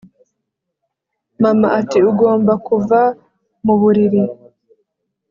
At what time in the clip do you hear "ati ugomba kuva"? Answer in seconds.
1.79-2.99